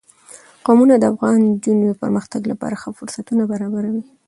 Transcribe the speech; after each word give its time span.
قومونه 0.65 0.95
د 0.97 1.03
افغان 1.11 1.35
نجونو 1.49 1.83
د 1.89 1.99
پرمختګ 2.03 2.41
لپاره 2.51 2.75
ښه 2.81 2.89
فرصتونه 2.99 3.43
برابروي. 3.51 4.03